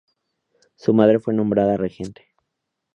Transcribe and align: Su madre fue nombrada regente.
Su 0.77 0.95
madre 0.95 1.19
fue 1.19 1.31
nombrada 1.35 1.77
regente. 1.77 2.25